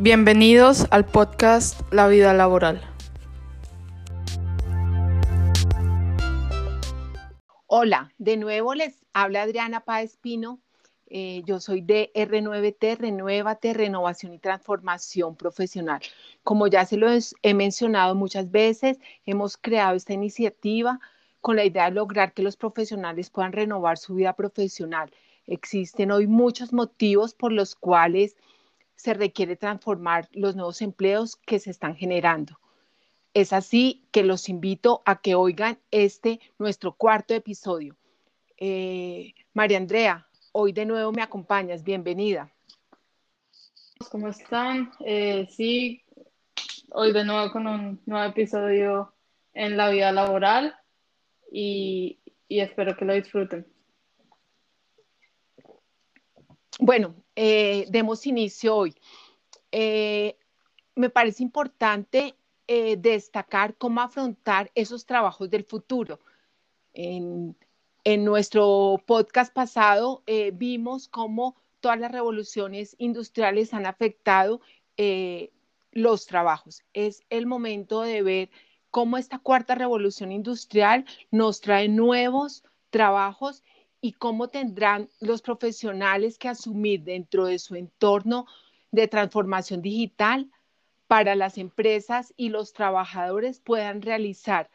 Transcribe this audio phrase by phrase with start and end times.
[0.00, 2.82] Bienvenidos al podcast La vida laboral.
[7.68, 10.58] Hola, de nuevo les habla Adriana Páez Pino.
[11.06, 16.00] Eh, yo soy de R9T, Renuévate, Renovación y Transformación Profesional.
[16.42, 17.06] Como ya se lo
[17.42, 20.98] he mencionado muchas veces, hemos creado esta iniciativa
[21.40, 25.12] con la idea de lograr que los profesionales puedan renovar su vida profesional.
[25.46, 28.34] Existen hoy muchos motivos por los cuales
[28.96, 32.58] se requiere transformar los nuevos empleos que se están generando.
[33.34, 37.96] Es así que los invito a que oigan este, nuestro cuarto episodio.
[38.56, 42.52] Eh, María Andrea, hoy de nuevo me acompañas, bienvenida.
[44.10, 44.92] ¿Cómo están?
[45.04, 46.04] Eh, sí,
[46.90, 49.12] hoy de nuevo con un nuevo episodio
[49.52, 50.76] en la vida laboral
[51.50, 53.66] y, espero que lo disfruten.
[56.80, 58.94] Bueno, eh, demos inicio hoy.
[59.70, 60.36] Eh,
[60.96, 62.34] me parece importante
[62.66, 66.18] eh, destacar cómo afrontar esos trabajos del futuro.
[66.92, 67.56] En,
[68.18, 70.22] nuestro podcast pasado
[70.52, 74.60] vimos cómo todas las revoluciones industriales han afectado
[75.90, 76.82] los trabajos.
[76.92, 78.50] Es el momento de ver
[78.90, 83.62] cómo esta cuarta revolución industrial nos trae nuevos trabajos
[84.04, 88.46] y cómo tendrán los profesionales que asumir dentro de su entorno
[88.92, 90.50] de transformación digital
[91.06, 94.68] para las empresas y los trabajadores puedan realizar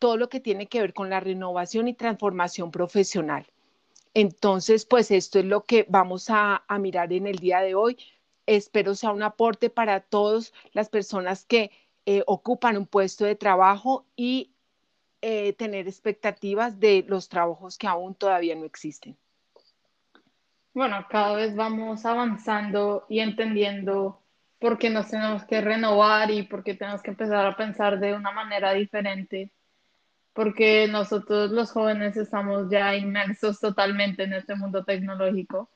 [0.00, 3.46] todo lo que tiene que ver con la renovación y transformación profesional.
[4.12, 7.96] Entonces, pues esto es lo que vamos a, mirar en el día de hoy.
[8.44, 11.70] Espero sea un aporte para todas las personas que
[12.06, 14.50] eh, ocupan un puesto de trabajo y
[15.26, 19.16] eh, tener expectativas de los trabajos que aún todavía no existen.
[20.74, 24.20] Bueno, cada vez vamos avanzando y entendiendo
[24.58, 28.12] por qué nos tenemos que renovar y por qué tenemos que empezar a pensar de
[28.12, 29.50] una manera diferente,
[30.34, 35.70] porque nosotros los jóvenes estamos ya inmersos totalmente en este mundo tecnológico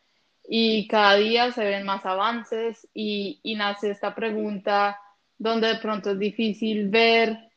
[0.47, 5.01] y cada día se ven más avances y, y nace esta pregunta
[5.39, 7.48] donde de pronto es difícil ver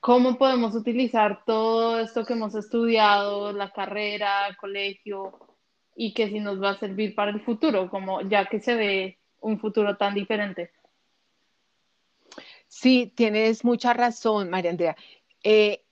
[0.00, 5.38] cómo podemos utilizar todo esto que hemos estudiado, la carrera, colegio,
[5.96, 9.18] y que si nos va a servir para el futuro, como ya que se ve
[9.40, 10.70] un futuro tan diferente.
[12.68, 14.96] Sí, tienes mucha razón, María Andrea.
[15.42, 15.82] Eh,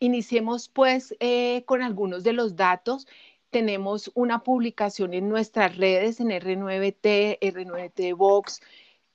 [0.00, 3.06] iniciemos pues eh, con algunos de los datos.
[3.50, 8.60] Tenemos una publicación en nuestras redes, en R9T, R9T Vox,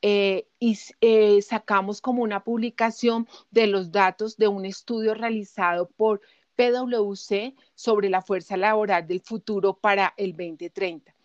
[0.05, 6.19] eh, y eh, sacamos como una publicación de los datos de un estudio realizado por
[6.57, 11.15] PwC sobre la fuerza laboral del futuro para el 2030.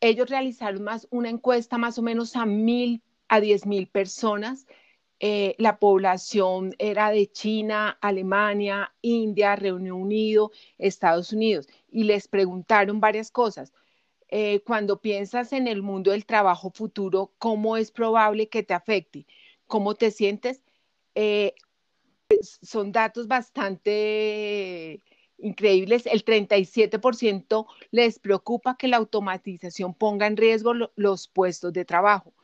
[0.00, 4.66] Ellos realizaron más una encuesta más o menos a mil a diez mil personas.
[5.20, 12.98] Eh, la población era de China, Alemania, India, Reino Unido, Estados Unidos y les preguntaron
[12.98, 13.74] varias cosas.
[14.28, 19.26] Eh, cuando piensas en el mundo del trabajo futuro, ¿cómo es probable que te afecte?
[19.66, 20.62] ¿Cómo te sientes?
[21.14, 21.54] Eh,
[22.62, 25.02] son datos bastante
[25.38, 26.06] increíbles.
[26.06, 32.34] El 37% les preocupa que la automatización ponga en riesgo los puestos de trabajo.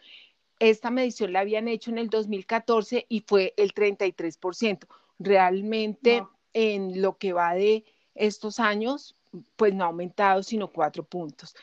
[0.58, 4.86] Esta medición la habían hecho en el 2014 y fue el 33%.
[5.18, 7.84] Realmente en lo que va de
[8.14, 9.16] estos años,
[9.56, 11.54] pues no ha aumentado sino cuatro puntos.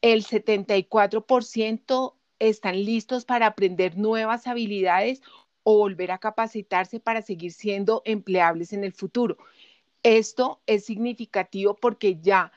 [0.00, 5.20] El 74% están listos para aprender nuevas habilidades
[5.62, 9.36] o volver a capacitarse para seguir siendo empleables en el futuro.
[10.02, 12.52] Esto es significativo porque ya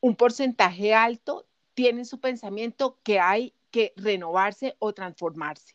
[0.00, 5.74] un porcentaje alto tiene su pensamiento que hay que renovarse o transformarse.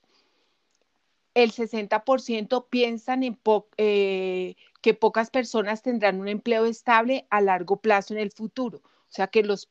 [1.35, 3.39] El 60% piensan en
[3.77, 9.09] eh, que pocas personas tendrán un empleo estable a largo plazo en el futuro, o
[9.09, 9.67] sea que los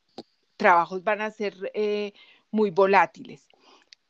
[0.56, 2.14] trabajos van a ser eh,
[2.50, 3.46] muy volátiles.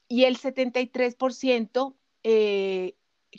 [0.09, 2.95] Y el 73% eh,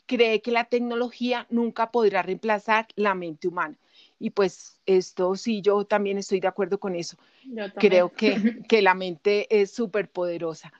[0.05, 3.79] cree que la tecnología nunca podrá reemplazar la mente humana.
[4.19, 7.17] Y pues esto sí, yo también estoy de acuerdo con eso.
[7.79, 10.71] Creo que, que la mente es súper poderosa.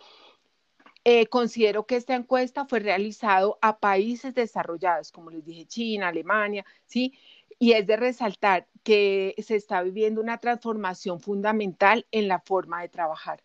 [1.08, 6.66] Eh, considero que esta encuesta fue realizada a países desarrollados, como les dije, China, Alemania,
[6.88, 7.14] ¿sí?
[7.60, 12.90] Y es de resaltar que se está viviendo una transformación fundamental en la forma de
[12.90, 13.44] trabajar.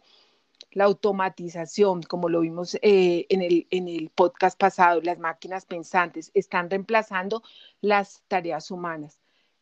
[0.73, 6.31] La automatización, como lo vimos eh, en, el, en el podcast pasado, las máquinas pensantes
[6.35, 7.43] están reemplazando
[7.83, 9.20] las tareas humanas.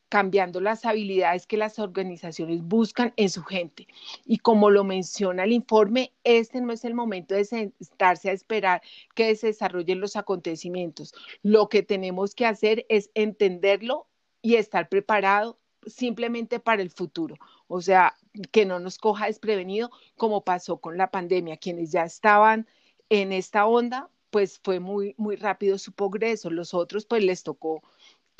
[0.08, 3.86] Cambiando las habilidades que las organizaciones buscan en su gente.
[4.24, 8.82] Y como lo menciona el informe, este no es el momento de sentarse a esperar
[9.14, 11.14] que se desarrollen los acontecimientos.
[11.42, 14.06] Lo que tenemos que hacer es entenderlo
[14.42, 17.36] y estar preparado simplemente para el futuro.
[17.66, 18.14] O sea,
[18.50, 21.56] que no nos coja desprevenido como pasó con la pandemia.
[21.56, 22.66] Quienes ya estaban
[23.10, 26.50] en esta onda, pues fue muy, muy rápido su progreso.
[26.50, 27.82] Los otros, pues les tocó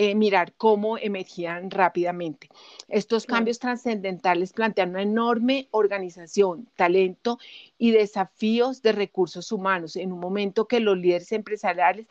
[0.00, 2.48] eh, mirar cómo emergían rápidamente.
[2.86, 7.40] Estos cambios trascendentales plantean una enorme organización, talento
[7.78, 12.06] y desafíos de recursos humanos en un momento que los líderes empresariales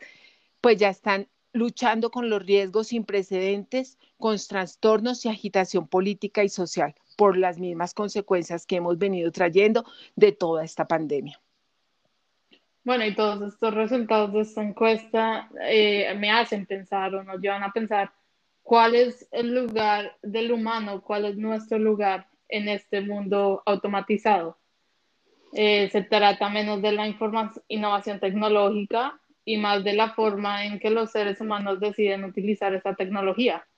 [0.60, 6.50] pues ya están luchando con los riesgos sin precedentes, con trastornos y agitación política y
[6.50, 11.40] social por las mismas consecuencias que hemos venido trayendo de toda esta pandemia.
[12.88, 17.62] Bueno, y todos estos resultados de esta encuesta eh, me hacen pensar o nos llevan
[17.62, 18.10] a pensar
[18.62, 24.56] cuál es el lugar del humano, cuál es nuestro lugar en este mundo automatizado.
[25.52, 27.14] Eh, se trata menos de la
[27.68, 32.94] innovación tecnológica y más de la forma en que los seres humanos deciden utilizar esta
[32.94, 33.68] tecnología.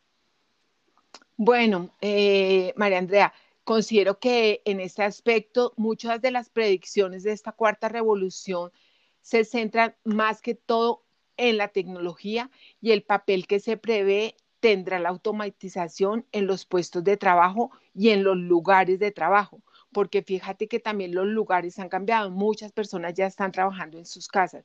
[1.36, 3.32] Bueno, eh, María Andrea,
[3.64, 8.70] considero que en este aspecto muchas de las predicciones de esta cuarta revolución
[9.20, 11.04] se centran más que todo
[11.36, 12.50] en la tecnología
[12.80, 18.10] y el papel que se prevé tendrá la automatización en los puestos de trabajo y
[18.10, 19.62] en los lugares de trabajo,
[19.92, 24.28] porque fíjate que también los lugares han cambiado, muchas personas ya están trabajando en sus
[24.28, 24.64] casas,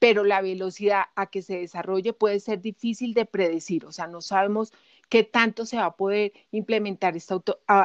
[0.00, 4.20] pero la velocidad a que se desarrolle puede ser difícil de predecir, o sea, no
[4.20, 4.72] sabemos
[5.08, 7.40] qué tanto se va a poder implementar esta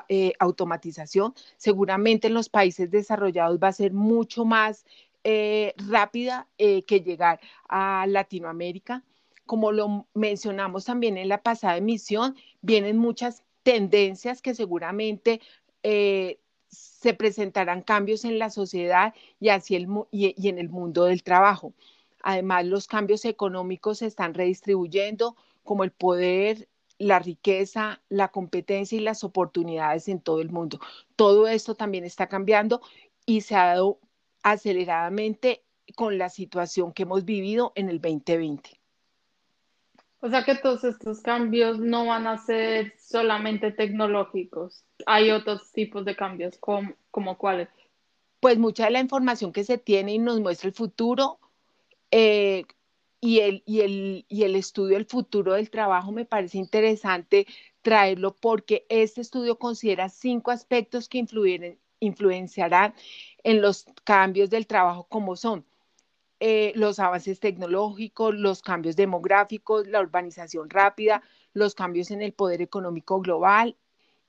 [0.09, 1.33] eh, automatización.
[1.57, 4.85] Seguramente en los países desarrollados va a ser mucho más
[5.23, 9.03] eh, rápida eh, que llegar a Latinoamérica.
[9.45, 15.41] Como lo mencionamos también en la pasada emisión, vienen muchas tendencias que seguramente
[15.83, 21.23] eh, se presentarán cambios en la sociedad y, así el, y en el mundo del
[21.23, 21.73] trabajo.
[22.21, 29.01] Además, los cambios económicos se están redistribuyendo, como el poder, la riqueza, la competencia y
[29.01, 30.79] las oportunidades en todo el mundo.
[31.15, 32.81] Todo esto también está cambiando
[33.25, 33.99] y se ha dado
[34.43, 35.63] aceleradamente
[35.95, 38.79] con la situación que hemos vivido en el 2020.
[40.19, 44.85] O sea que todos estos cambios no van a ser solamente tecnológicos.
[45.05, 47.67] Hay otros tipos de cambios, como, cuáles.
[48.39, 51.39] Pues mucha de la información que se tiene y nos muestra el futuro
[52.09, 52.63] eh,
[53.19, 57.45] y, el, y, el, y el estudio del futuro del trabajo me parece interesante
[57.81, 61.25] traerlo porque este estudio considera cinco aspectos que
[61.99, 62.93] influenciarán
[63.43, 65.65] en los cambios del trabajo como son
[66.39, 71.23] eh, los avances tecnológicos, los cambios demográficos, la urbanización rápida,
[71.53, 73.77] los cambios en el poder económico global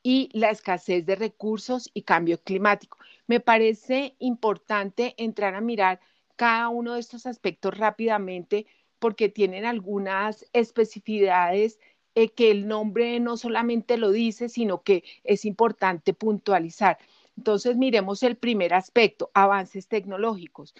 [0.03, 2.99] y la escasez de recursos y cambio climático.
[3.27, 6.01] Me parece importante entrar a mirar
[6.37, 8.67] cada uno de estos aspectos rápidamente
[8.99, 11.79] porque tienen algunas especificidades
[12.15, 16.99] eh, que el nombre no solamente lo dice, sino que es importante puntualizar.
[17.37, 20.75] Entonces, miremos el primer aspecto, avances tecnológicos.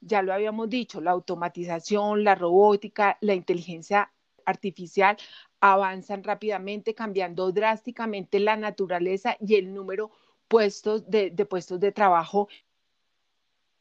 [0.00, 4.12] Ya lo habíamos dicho, la automatización, la robótica, la inteligencia
[4.44, 5.16] artificial
[5.60, 10.10] avanzan rápidamente, cambiando drásticamente la naturaleza y el número
[10.48, 12.48] de puestos de trabajo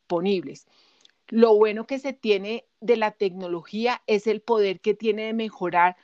[0.01, 0.67] disponibles.
[1.29, 5.97] Lo bueno que se tiene de la tecnología es el poder que tiene de mejorar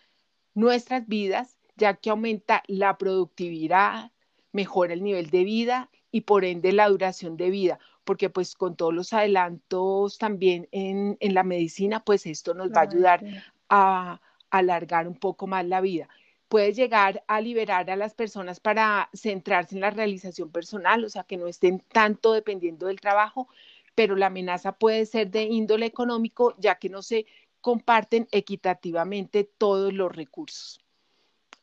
[0.53, 4.11] nuestras vidas, ya que aumenta la productividad,
[4.51, 8.75] mejora el nivel de vida y por ende la duración de vida, porque pues con
[8.75, 13.23] todos los adelantos también en, la medicina, pues esto nos va a ayudar
[13.67, 16.07] a, alargar un poco más la vida.
[16.47, 21.23] Puede llegar a liberar a las personas para centrarse en la realización personal, o sea,
[21.23, 23.47] que no estén tanto dependiendo del trabajo,
[23.95, 27.25] pero la amenaza puede ser de índole económico, ya que no se
[27.59, 30.79] comparten equitativamente todos los recursos.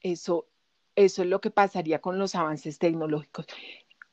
[0.01, 0.49] Eso,
[0.97, 3.47] eso es lo que pasaría con los avances tecnológicos.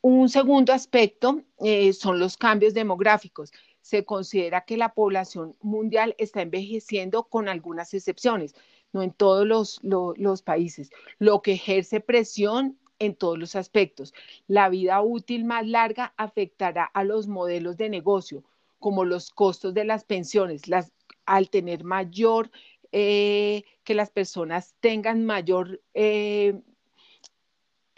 [0.01, 3.51] Un segundo aspecto eh, son los cambios demográficos.
[3.81, 8.53] Se considera que la población mundial está envejeciendo con algunas excepciones,
[8.93, 9.45] no en todos
[9.81, 14.13] los, países, lo que ejerce presión en todos los aspectos.
[14.47, 18.43] La vida útil más larga afectará a los modelos de negocio,
[18.79, 20.91] como los costos de las pensiones, las,
[21.25, 22.51] al tener mayor,
[22.91, 26.61] eh, que las personas tengan mayor eh,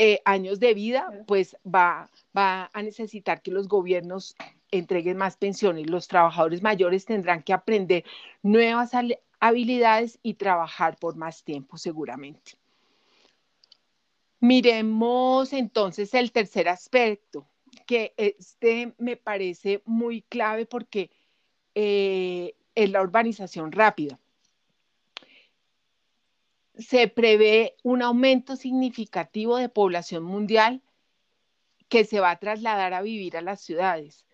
[0.02, 4.34] eh, años de vida, pues va, va a necesitar que los gobiernos
[4.72, 5.90] entreguen más pensiones.
[5.90, 8.06] Los trabajadores mayores tendrán que aprender
[8.42, 8.92] nuevas
[9.42, 12.54] habilidades y trabajar por más tiempo seguramente.
[14.40, 17.46] Miremos entonces el tercer aspecto,
[17.86, 21.12] que este me parece muy clave porque
[21.76, 24.18] eh, es la urbanización rápida.
[26.80, 30.82] Se prevé un aumento significativo de población mundial
[31.90, 34.26] que se va a trasladar a vivir a las ciudades.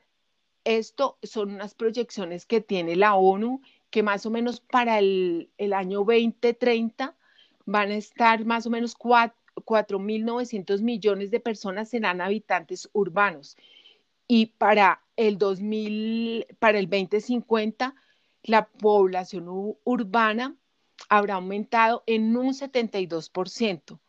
[0.64, 5.74] Esto son unas proyecciones que tiene la ONU, que más o menos para el, el
[5.74, 7.16] año 2030
[7.66, 13.58] van a estar más o menos 4.900 millones de personas serán habitantes urbanos.
[14.28, 17.96] Y para el 2000, para el 2050,
[18.44, 19.46] la población
[19.84, 20.56] urbana
[21.10, 24.00] habrá aumentado en un 72%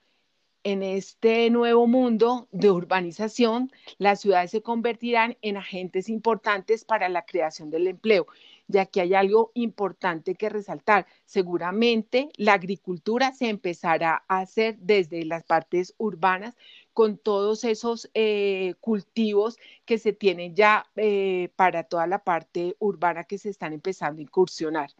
[0.66, 7.24] en este nuevo mundo de urbanización, las ciudades se convertirán en agentes importantes para la
[7.24, 8.26] creación del empleo,
[8.66, 11.06] ya que hay algo importante que resaltar.
[11.24, 16.56] Seguramente la agricultura se empezará a hacer desde las partes urbanas
[16.92, 23.22] con todos esos eh, cultivos que se tienen ya eh, para toda la parte urbana
[23.22, 24.90] que se están empezando a incursionar.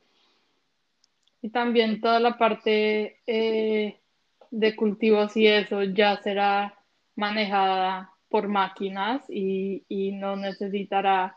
[1.42, 3.20] Y también toda la parte...
[3.26, 4.00] Eh
[4.50, 6.78] de cultivos y eso ya será
[7.14, 11.36] manejada por máquinas y, no necesitará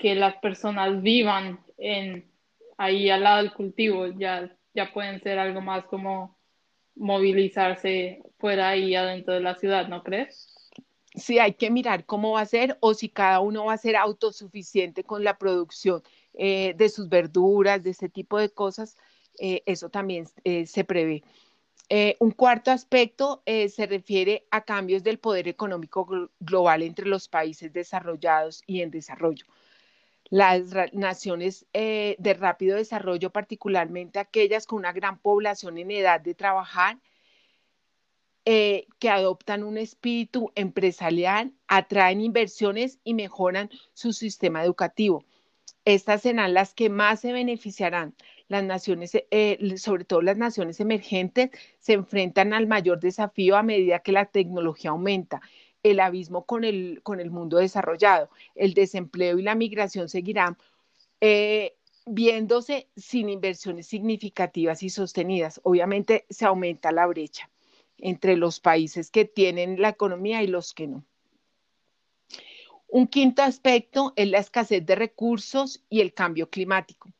[0.00, 2.28] que las personas vivan en
[2.76, 6.36] ahí al lado del cultivo, ya, ya pueden ser algo más como
[6.94, 10.54] movilizarse fuera y adentro de la ciudad, ¿no crees?
[11.14, 13.96] Sí, hay que mirar cómo va a ser o si cada uno va a ser
[13.96, 16.02] autosuficiente con la producción
[16.34, 18.96] eh, de sus verduras, de ese tipo de cosas,
[19.38, 21.22] eh, eso también eh, se prevé.
[21.90, 26.06] Eh, un cuarto aspecto eh, se refiere a cambios del poder económico
[26.38, 29.46] global entre los países desarrollados y en desarrollo.
[30.28, 36.34] Las naciones eh, de rápido desarrollo, particularmente aquellas con una gran población en edad de
[36.34, 36.98] trabajar,
[38.44, 45.26] que adoptan un espíritu empresarial, atraen inversiones y mejoran su sistema educativo.
[45.84, 48.14] Estas serán las que más se beneficiarán
[48.48, 54.00] las naciones, eh, sobre todo las naciones emergentes, se enfrentan al mayor desafío a medida
[54.00, 55.40] que la tecnología aumenta
[55.82, 58.30] el abismo con el, con el mundo desarrollado.
[58.54, 60.56] El desempleo y la migración seguirán
[61.20, 61.76] eh,
[62.06, 65.60] viéndose sin inversiones significativas y sostenidas.
[65.62, 67.50] Obviamente se aumenta la brecha
[67.98, 71.04] entre los países que tienen la economía y los que no.
[72.90, 77.10] Un quinto aspecto es la escasez de recursos y el cambio climático.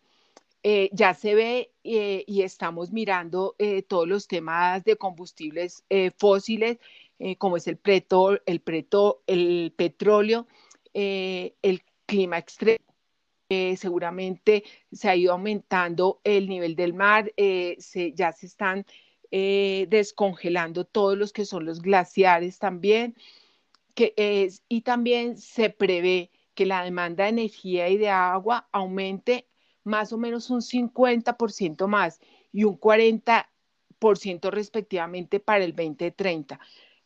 [0.65, 5.85] Eh, ya se ve eh, y estamos mirando eh, todos los temas de combustibles
[6.17, 6.79] fósiles,
[7.39, 10.47] como es el, el, el petróleo,
[10.93, 12.85] el clima extremo.
[13.49, 18.87] seguramente se ha ido aumentando el nivel del mar, ya se están
[19.31, 23.17] descongelando todos los que son los glaciares también,
[23.95, 29.49] que y también se prevé que la demanda de energía y de agua aumente
[29.85, 32.21] más o menos un 50% más
[32.53, 36.61] y un 40% respectivamente para el 2030.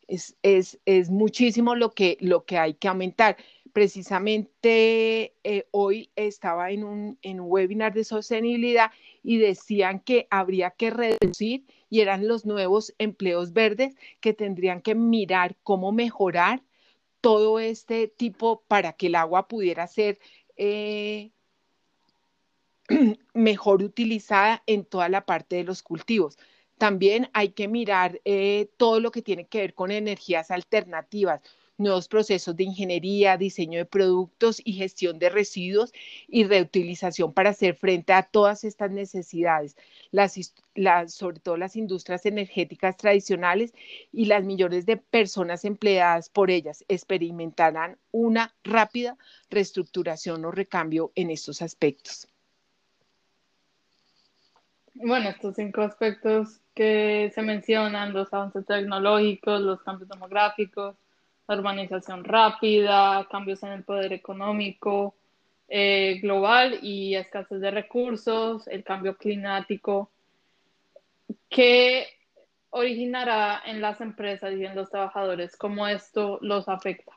[0.07, 3.37] Es, es, es muchísimo lo que, lo que hay que aumentar.
[3.71, 8.91] Precisamente eh, hoy estaba en un, en un webinar de sostenibilidad
[9.23, 14.93] y decían que habría que reducir y eran los nuevos empleos verdes que tendrían que
[14.93, 16.61] mirar cómo mejorar
[17.21, 20.19] todo este tipo para que el agua pudiera ser
[20.57, 21.31] eh,
[23.33, 26.37] mejor utilizada en toda la parte de los cultivos.
[26.77, 31.41] También hay que mirar eh, todo lo que tiene que ver con energías alternativas,
[31.77, 35.91] nuevos procesos de ingeniería, diseño de productos y gestión de residuos
[36.27, 39.75] y reutilización para hacer frente a todas estas necesidades,
[41.07, 43.73] sobre todo las industrias energéticas tradicionales
[44.11, 49.17] y las millones de personas empleadas por ellas experimentarán una rápida
[49.49, 52.32] reestructuración o recambio en estos aspectos.
[54.95, 60.95] Bueno, estos cinco aspectos que se mencionan, los avances tecnológicos, los cambios demográficos,
[61.47, 65.15] la urbanización rápida, cambios en el poder económico
[65.67, 70.11] eh, global y escasez de recursos, el cambio climático,
[71.49, 72.07] ¿qué
[72.69, 75.55] originará en las empresas y en los trabajadores?
[75.57, 77.13] ¿Cómo esto los afecta?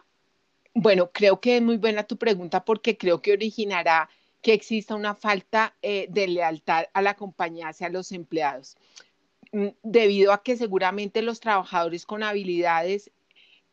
[0.74, 4.08] Bueno, creo que es muy buena tu pregunta porque creo que originará
[4.42, 8.76] que exista una falta eh, de lealtad a la compañía hacia los empleados,
[9.52, 13.10] mm, debido a que seguramente los trabajadores con habilidades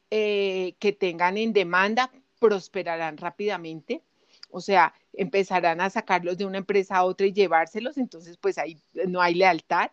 [0.10, 4.04] eh, que tengan en demanda prosperarán rápidamente.
[4.52, 8.78] O sea, empezarán a sacarlos de una empresa a otra y llevárselos, entonces pues ahí
[9.08, 9.92] no hay lealtad.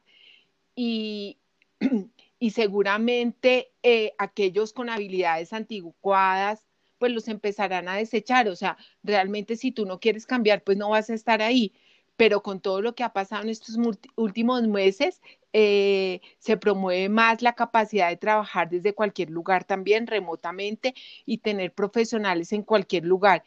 [0.75, 1.39] Y,
[2.39, 6.67] y seguramente eh, aquellos con habilidades anticuadas,
[7.01, 8.49] pues los empezarán a desechar.
[8.49, 11.73] O sea, realmente si tú no quieres cambiar, pues no vas a estar ahí.
[12.17, 13.79] Pero con todo lo que ha pasado en estos
[14.17, 15.23] últimos meses,
[15.55, 21.73] eh, se promueve más la capacidad de trabajar desde cualquier lugar también remotamente y tener
[21.73, 23.43] profesionales en cualquier lugar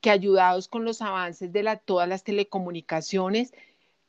[0.00, 3.52] que ayudados con los avances de la, todas las telecomunicaciones,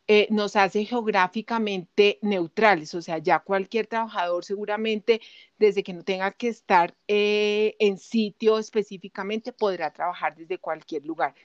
[0.08, 5.22] eh, nos hace geográficamente neutrales, o sea, ya cualquier trabajador seguramente,
[5.60, 11.36] desde que no tenga que estar eh, en sitio específicamente, podrá trabajar desde cualquier lugar.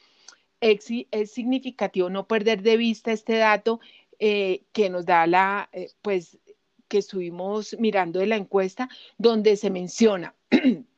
[0.61, 0.85] Es,
[1.31, 3.81] significativo no perder de vista este dato
[4.21, 5.69] eh, que nos da la,
[6.03, 6.39] pues,
[6.87, 8.89] que estuvimos mirando de la encuesta,
[9.19, 10.35] donde se menciona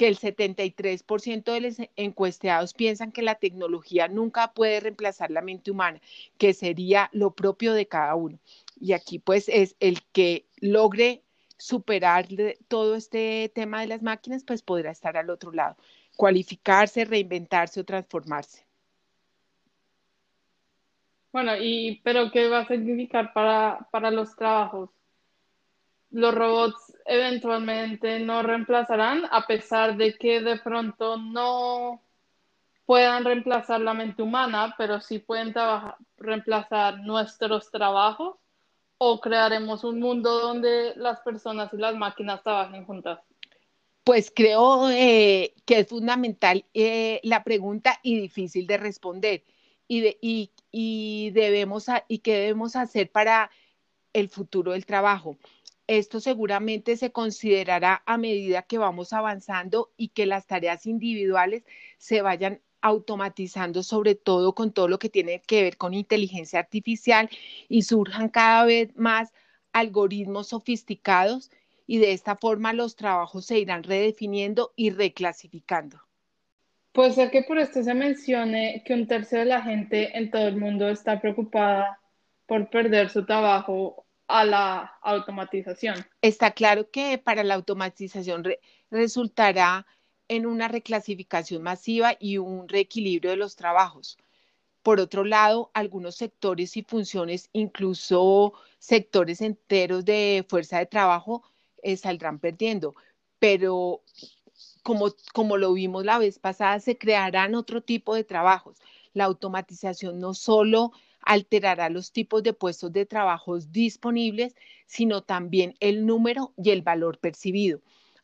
[0.00, 5.70] que el 73% de los encuestados piensan que la tecnología nunca puede reemplazar la mente
[5.70, 6.00] humana,
[6.38, 8.38] que sería lo propio de cada uno.
[8.80, 11.22] Y aquí pues es el que logre
[11.58, 12.26] superar
[12.68, 15.76] todo este tema de las máquinas, pues podrá estar al otro lado,
[16.16, 18.64] cualificarse, reinventarse o transformarse.
[21.30, 24.88] Bueno, y pero ¿qué va a significar para, para los trabajos?
[26.10, 32.02] Los robots eventualmente no reemplazarán, a pesar de que de pronto no
[32.84, 35.54] puedan reemplazar la mente humana, pero sí pueden
[36.16, 38.36] reemplazar nuestros trabajos,
[38.98, 43.20] o crearemos un mundo donde las personas y las máquinas trabajen juntas.
[44.04, 49.44] Pues creo eh, que es fundamental eh, la pregunta y difícil de responder.
[49.88, 53.50] Y, y, y debemos y qué debemos hacer para
[54.12, 55.38] el futuro del trabajo
[55.90, 61.64] esto seguramente se considerará a medida que vamos avanzando y que las tareas individuales
[61.98, 67.28] se vayan automatizando, sobre todo con todo lo que tiene que ver con inteligencia artificial
[67.68, 69.32] y surjan cada vez más
[69.72, 71.50] algoritmos sofisticados
[71.88, 75.98] y de esta forma los trabajos se irán redefiniendo y reclasificando.
[76.92, 80.46] Puede ser que por esto se mencione que un tercio de la gente en todo
[80.46, 81.98] el mundo está preocupada
[82.46, 86.06] por perder su trabajo a la automatización.
[86.22, 88.44] Está claro que para la automatización
[88.90, 89.86] resultará
[90.28, 94.16] en una reclasificación masiva y un reequilibrio de los trabajos.
[94.82, 101.42] Por otro lado, algunos sectores y funciones, incluso sectores enteros de fuerza de trabajo,
[101.82, 102.94] eh, saldrán perdiendo.
[103.38, 104.02] Pero
[104.82, 108.78] como, como lo vimos la vez pasada, se crearán otro tipo de trabajos.
[109.12, 114.54] La automatización no solo alterará los tipos de puestos de trabajo disponibles,
[114.86, 117.80] sino también el número y el valor percibido.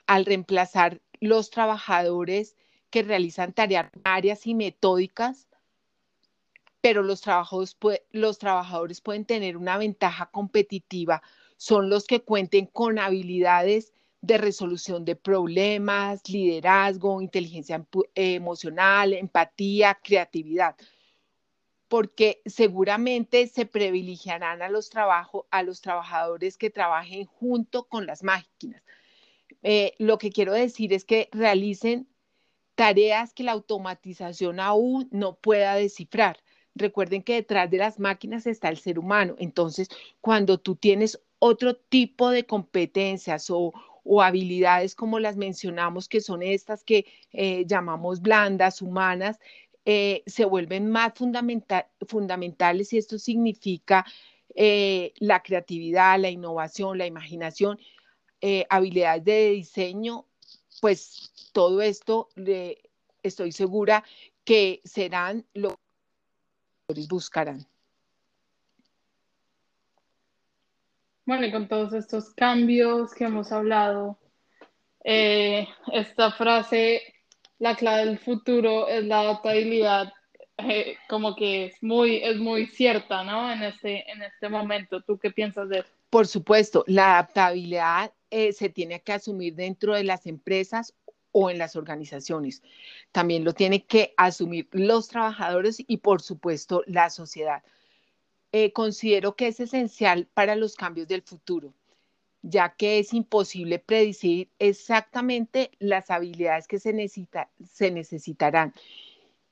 [0.06, 2.56] Al reemplazar los trabajadores
[2.90, 5.48] que realizan tareas áreas y metódicas,
[6.80, 7.22] pero los,
[8.12, 11.22] los trabajadores pueden tener una ventaja competitiva,
[11.56, 20.76] son los que cuenten con habilidades de resolución de problemas, liderazgo, inteligencia emocional, empatía, creatividad
[21.88, 24.90] porque seguramente se privilegiarán a los,
[25.50, 28.82] a los trabajadores que trabajen junto con las máquinas.
[29.62, 32.08] Eh, lo que quiero decir es que realicen
[32.74, 36.38] tareas que la automatización aún no pueda descifrar.
[36.74, 39.34] Recuerden que detrás de las máquinas está el ser humano.
[39.38, 39.88] Entonces,
[40.20, 43.72] cuando tú tienes otro tipo de competencias o,
[44.22, 49.40] habilidades como las mencionamos, que son estas que eh, llamamos blandas, humanas,
[49.88, 54.04] eh, se vuelven más fundamentales y esto significa
[54.56, 57.78] eh, la creatividad, la innovación, la imaginación,
[58.40, 60.26] eh, habilidades de diseño,
[60.80, 62.28] pues todo esto
[63.22, 64.02] estoy segura
[64.44, 65.76] que serán lo
[66.88, 67.64] que buscarán.
[71.26, 74.18] Bueno, y con todos estos cambios que hemos hablado,
[75.04, 77.15] esta frase
[77.58, 80.12] la clave del futuro es la adaptabilidad,
[80.58, 83.50] eh, como que es muy, es muy cierta, ¿no?
[83.50, 85.02] En este, en este momento.
[85.02, 85.88] ¿Tú qué piensas de eso?
[86.10, 90.94] Por supuesto, la adaptabilidad eh, se tiene que asumir dentro de las empresas
[91.32, 92.62] o en las organizaciones.
[93.12, 97.62] También lo tienen que asumir los trabajadores y, por supuesto, la sociedad.
[98.52, 101.74] Eh, considero que es esencial para los cambios del futuro
[102.48, 106.94] ya que es imposible predecir exactamente las habilidades que se,
[107.72, 108.72] se necesitarán,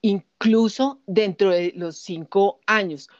[0.01, 3.11] incluso dentro de los cinco años,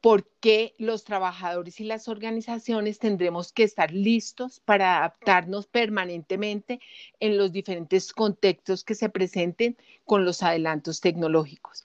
[0.00, 6.80] porque los trabajadores y las organizaciones tendremos que estar listos para adaptarnos permanentemente
[7.20, 11.84] en los diferentes contextos que se presenten con los adelantos tecnológicos.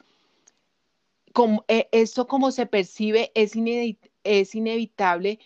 [1.34, 3.54] Como, eh, esto como se percibe es,
[4.24, 5.40] es inevitable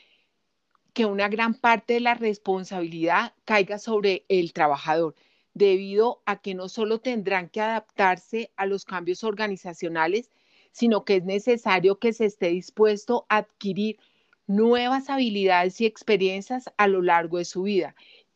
[0.95, 5.13] que una gran parte de la responsabilidad caiga sobre el trabajador,
[5.53, 10.31] debido a que no solo tendrán que adaptarse a los cambios organizacionales,
[10.71, 13.99] sino que es necesario que se esté dispuesto a adquirir
[14.47, 17.93] nuevas habilidades y experiencias a lo largo de su vida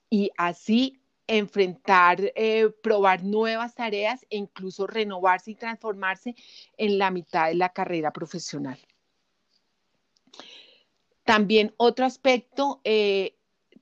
[0.09, 6.35] y así enfrentar, eh, probar nuevas tareas e incluso renovarse y transformarse
[6.75, 8.79] en la mitad de la carrera profesional.
[11.29, 13.35] También otro aspecto, eh,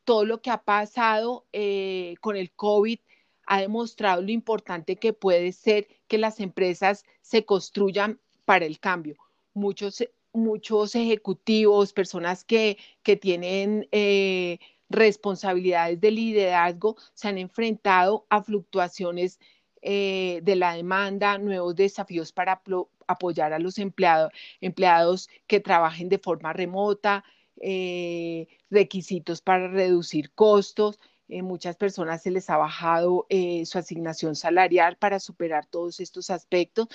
[0.03, 2.99] todo lo que ha pasado eh, con el COVID
[3.45, 9.15] ha demostrado lo importante que puede ser que las empresas se construyan para el cambio.
[9.53, 18.43] Muchos, muchos ejecutivos, personas que, que tienen eh, responsabilidades de liderazgo, se han enfrentado a
[18.43, 19.39] fluctuaciones
[19.81, 22.62] de la demanda, nuevos desafíos para
[23.07, 27.23] apoyar a los empleados que trabajen de forma remota,
[27.62, 31.00] eh, requisitos para reducir costos.
[31.28, 36.30] Eh, muchas personas se les ha bajado eh, su asignación salarial para superar todos estos
[36.30, 36.88] aspectos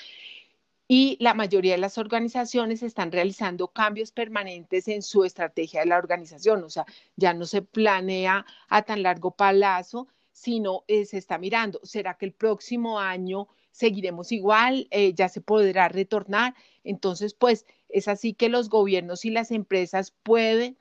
[0.89, 5.99] y la mayoría de las organizaciones están realizando cambios permanentes en su estrategia de la
[5.99, 6.85] organización, o sea,
[7.17, 12.33] ya no se planea a tan largo plazo, sino se está mirando, ¿será que el
[12.33, 14.89] próximo año seguiremos igual?
[15.15, 16.55] ¿Ya se podrá retornar?
[16.85, 20.77] Entonces, pues es así que los gobiernos y las empresas pueden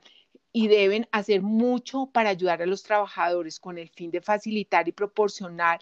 [0.54, 4.92] y deben hacer mucho para ayudar a los trabajadores con el fin de facilitar y
[4.92, 5.80] proporcionar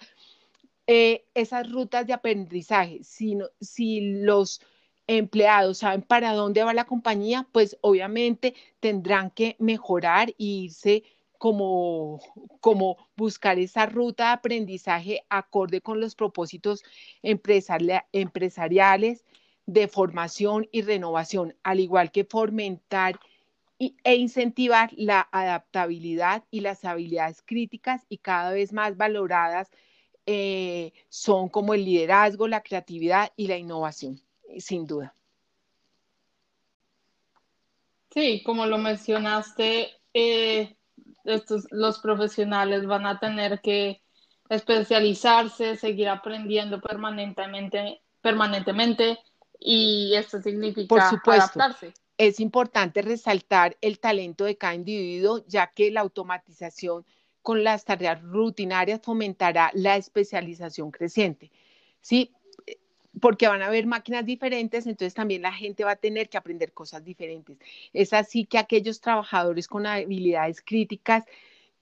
[0.88, 3.02] eh, esas rutas de aprendizaje.
[3.04, 4.62] Si, los
[5.08, 11.04] empleados saben para dónde va la compañía, pues obviamente tendrán que mejorar e irse
[11.38, 12.20] como
[13.16, 16.84] buscar esa ruta de aprendizaje acorde con los propósitos
[17.24, 19.24] empresariales
[19.74, 23.20] de formación y renovación, al igual que fomentar
[23.80, 29.70] e incentivar la adaptabilidad y las habilidades críticas y cada vez más valoradas
[30.26, 34.20] eh, son como el liderazgo, la creatividad y la innovación,
[34.58, 35.16] sin duda.
[38.12, 40.76] Sí, como lo mencionaste, eh,
[41.24, 44.02] estos, los profesionales van a tener que
[44.50, 49.20] especializarse, seguir aprendiendo permanentemente, permanentemente
[49.60, 51.94] y esto significa Por supuesto, adaptarse.
[52.18, 57.06] Es importante resaltar el talento de cada individuo, ya que la automatización
[57.42, 61.52] con las tareas rutinarias fomentará la especialización creciente.
[62.02, 62.32] ¿Sí?
[63.22, 66.74] Porque van a haber máquinas diferentes, entonces también la gente va a tener que aprender
[66.74, 67.58] cosas diferentes.
[67.94, 71.26] Es así que aquellos trabajadores con habilidades críticas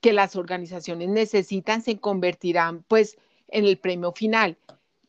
[0.02, 3.18] que las organizaciones necesitan se convertirán pues
[3.50, 4.58] en el premio final.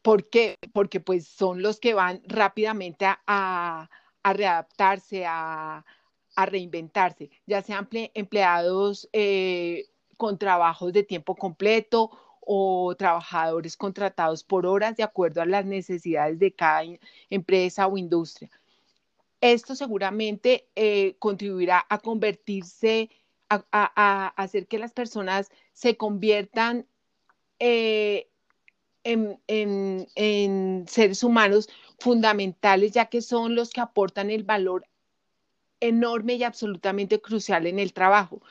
[0.02, 0.56] ¿Por qué?
[0.72, 3.88] Porque pues son los que van rápidamente a,
[4.24, 5.84] readaptarse, a,
[6.36, 14.96] reinventarse, ya sean empleados eh, con trabajos de tiempo completo o trabajadores contratados por horas
[14.96, 16.82] de acuerdo a las necesidades de cada
[17.28, 18.50] empresa o industria.
[19.40, 23.10] Esto seguramente eh, contribuirá a convertirse,
[23.50, 26.86] a, hacer que las personas se conviertan
[27.58, 28.28] eh,
[29.08, 31.68] en, seres humanos
[31.98, 34.86] fundamentales, ya que son los que aportan el valor
[35.80, 38.42] enorme y absolutamente crucial en el trabajo.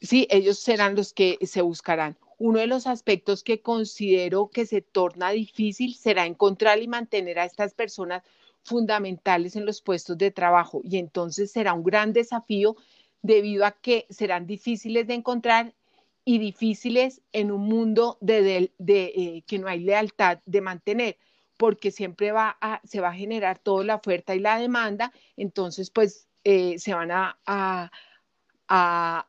[0.00, 2.16] Sí, ellos serán los que se buscarán.
[2.38, 7.44] Uno de los aspectos que considero que se torna difícil será encontrar y mantener a
[7.44, 8.22] estas personas
[8.64, 12.76] fundamentales en los puestos de trabajo y entonces será un gran desafío
[13.20, 15.74] debido a que serán difíciles de encontrar
[16.24, 21.18] y difíciles en un mundo de, eh, que no hay lealtad de mantener,
[21.56, 25.90] porque siempre va a, se va a generar toda la oferta y la demanda, entonces
[25.90, 29.26] pues eh, se van a, a,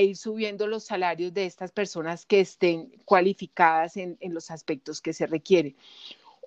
[0.00, 5.12] ir subiendo los salarios de estas personas que estén cualificadas en, en los aspectos que
[5.12, 5.76] se requieren.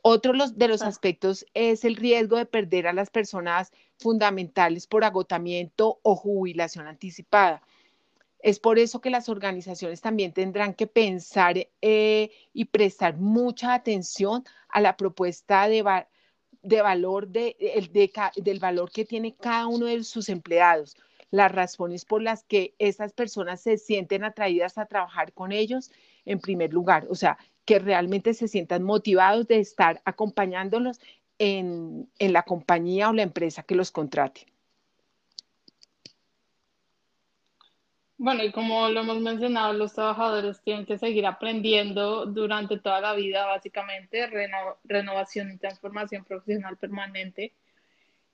[0.02, 6.00] Otro de los aspectos es el riesgo de perder a las personas fundamentales por agotamiento
[6.04, 7.62] o jubilación anticipada.
[8.46, 14.44] Es por eso que las organizaciones también tendrán que pensar eh, y prestar mucha atención
[14.70, 20.96] a la propuesta de, valor del valor que tiene cada uno de sus empleados,
[21.32, 25.90] las razones por las que esas personas se sienten atraídas a trabajar con ellos
[26.24, 31.00] en primer lugar, o sea, que realmente se sientan motivados de estar acompañándolos
[31.40, 34.46] en la compañía o la empresa que los contrate.
[38.18, 43.14] Bueno, y como lo hemos mencionado, los trabajadores tienen que seguir aprendiendo durante toda la
[43.14, 44.28] vida, básicamente,
[44.84, 47.54] renovación y transformación profesional permanente.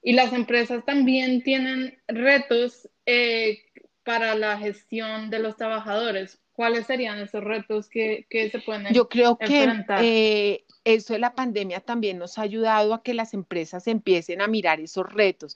[0.03, 3.63] Y las empresas también tienen retos eh,
[4.03, 6.39] para la gestión de los trabajadores?
[6.53, 11.33] ¿Cuáles serían esos retos que, que se pueden Yo creo que eh, eso de la
[11.33, 15.55] pandemia también nos ha ayudado a que las empresas empiecen a mirar esos retos,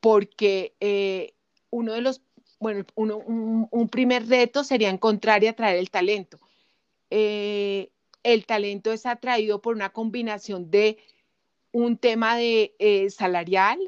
[0.00, 1.34] porque eh,
[1.70, 2.22] uno de los,
[2.58, 6.38] bueno, uno, un, primer reto sería encontrar y atraer el talento.
[7.10, 7.90] Eh,
[8.22, 10.98] el talento es atraído por una combinación de
[11.72, 13.78] un tema de salarial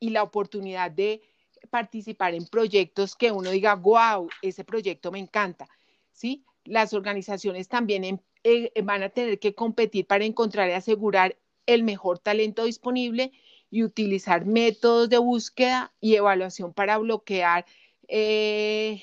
[0.00, 1.22] y la oportunidad de
[1.70, 5.68] participar en proyectos que uno diga, wow, ese proyecto me encanta,
[6.12, 6.44] ¿sí?
[6.64, 12.18] Las organizaciones también eh, van a tener que competir para encontrar y asegurar el mejor
[12.18, 13.32] talento disponible
[13.70, 17.66] y utilizar métodos de búsqueda y evaluación para bloquear
[18.08, 19.02] eh,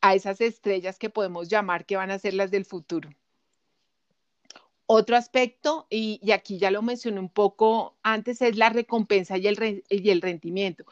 [0.00, 3.10] a esas estrellas que podemos llamar que van a ser las del futuro.
[4.86, 9.82] Otro aspecto, y, aquí ya lo mencioné un poco antes, es la recompensa y el,
[9.88, 10.84] y el rendimiento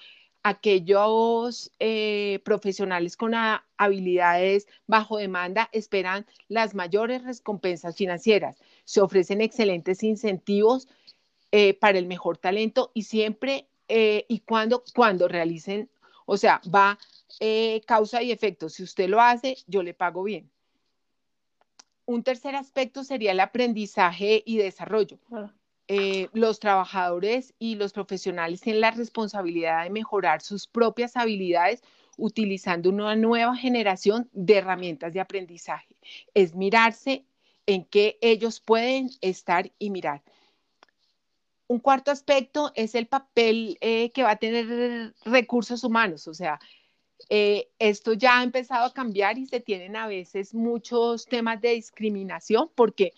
[0.44, 3.32] aquellos eh, profesionales con
[3.76, 8.56] habilidades bajo demanda esperan las mayores recompensas financieras.
[8.84, 10.88] Se ofrecen excelentes incentivos
[11.52, 15.90] eh, para el mejor talento y siempre y cuando, cuando realicen,
[16.24, 16.98] o sea, va
[17.86, 18.68] causa y efecto.
[18.68, 20.50] Si usted lo hace, yo le pago bien.
[22.04, 25.18] Un tercer aspecto sería el aprendizaje y desarrollo.
[25.88, 31.82] Eh, los trabajadores y los profesionales tienen la responsabilidad de mejorar sus propias habilidades
[32.16, 35.96] utilizando una nueva generación de herramientas de aprendizaje.
[36.34, 37.24] Es mirarse
[37.66, 40.22] en qué ellos pueden estar y mirar.
[41.66, 46.60] Un cuarto aspecto es el papel eh, que va a tener recursos humanos, o sea,
[47.28, 51.70] eh, esto ya ha empezado a cambiar y se tienen a veces muchos temas de
[51.70, 53.12] discriminación porque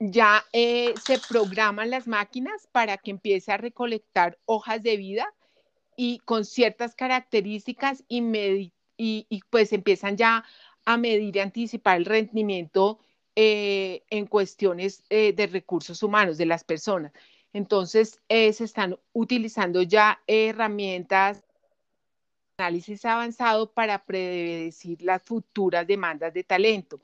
[0.00, 5.32] ya eh, se programan las máquinas para que empiece a recolectar hojas de vida
[5.94, 10.44] y con ciertas características y, y, pues empiezan ya
[10.86, 12.98] a medir y anticipar el rendimiento
[13.36, 17.12] eh, en cuestiones eh, de recursos humanos de las personas.
[17.52, 21.42] Entonces, se están utilizando ya herramientas
[22.60, 27.00] análisis avanzado para predecir las futuras demandas de talento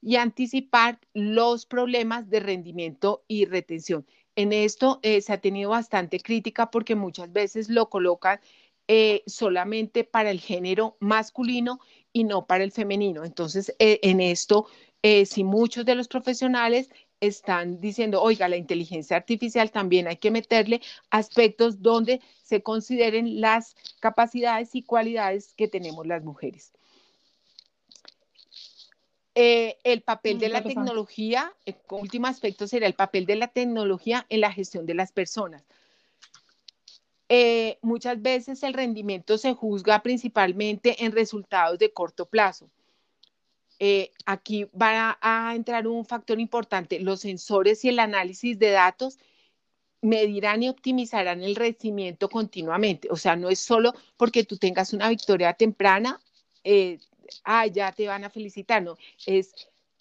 [0.00, 4.06] y anticipar los problemas de rendimiento y retención.
[4.36, 8.40] En esto eh, se ha tenido bastante crítica porque muchas veces lo colocan
[8.88, 11.80] eh, solamente para el género masculino
[12.12, 13.24] y no para el femenino.
[13.24, 14.66] Entonces, eh, en esto,
[15.24, 16.88] si muchos de los profesionales
[17.22, 23.76] están diciendo, oiga, la inteligencia artificial también hay que meterle aspectos donde se consideren las
[24.00, 26.72] capacidades y cualidades que tenemos las mujeres.
[29.36, 34.26] Eh, el papel de la tecnología, el último aspecto sería el papel de la tecnología
[34.28, 35.62] en la gestión de las personas.
[37.28, 42.68] Eh, muchas veces el rendimiento se juzga principalmente en resultados de corto plazo.
[43.84, 47.00] Eh, aquí va a, entrar un factor importante.
[47.00, 49.18] Los sensores y el análisis de datos
[50.02, 53.08] medirán y optimizarán el rendimiento continuamente.
[53.10, 56.20] O sea, no es solo porque tú tengas una victoria temprana,
[57.44, 59.52] ah, ya te van a felicitar, no, es,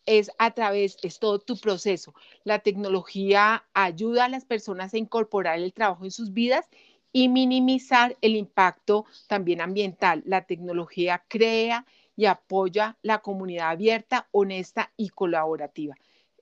[0.06, 2.14] es a través, es todo tu proceso.
[2.44, 6.68] La tecnología ayuda a las personas a incorporar el trabajo en sus vidas
[7.14, 10.22] y minimizar el impacto también ambiental.
[10.28, 15.96] La tecnología crea y apoya la comunidad abierta, honesta y colaborativa.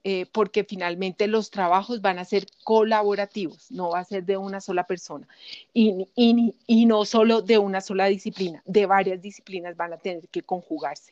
[0.06, 4.62] Eh, porque finalmente los trabajos van a ser colaborativos, no va a ser de una
[4.62, 5.28] sola persona
[5.74, 10.42] y, y, no solo de una sola disciplina, de varias disciplinas van a tener que
[10.42, 11.12] conjugarse.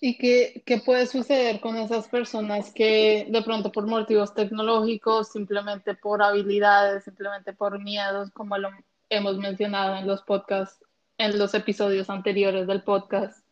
[0.00, 5.94] ¿Y qué, qué, puede suceder con esas personas que de pronto por motivos tecnológicos, simplemente
[5.94, 8.70] por habilidades, simplemente por miedos, como lo
[9.08, 10.84] hemos mencionado en los podcasts,
[11.18, 13.46] en los episodios anteriores del podcast,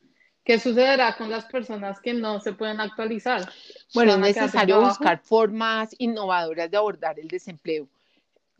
[0.45, 3.51] ¿Qué sucederá con las personas que no se pueden actualizar?
[3.95, 7.89] Bueno, es necesario buscar formas innovadoras de abordar el desempleo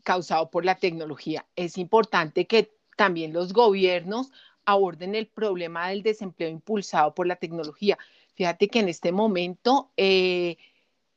[0.03, 1.45] causado por la tecnología.
[1.55, 4.31] Es importante que también los gobiernos
[4.65, 7.99] aborden el problema del desempleo impulsado por la tecnología.
[8.33, 10.57] Fíjate que en este momento eh,